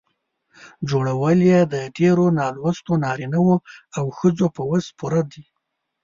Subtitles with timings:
[0.89, 3.55] جوړول یې د ډېرو نالوستو نارینه وو
[3.97, 5.43] او ښځو په وس پوره دي.